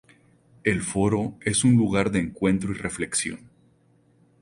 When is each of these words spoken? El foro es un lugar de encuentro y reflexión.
El 0.63 0.81
foro 0.81 1.35
es 1.41 1.63
un 1.63 1.77
lugar 1.77 2.09
de 2.09 2.17
encuentro 2.17 2.71
y 2.71 2.73
reflexión. 2.73 3.51